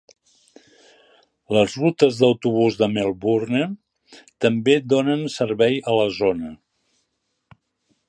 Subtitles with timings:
[1.57, 3.63] Les rutes d'autobús de Melbourne
[4.47, 6.55] també donen servei a la zona.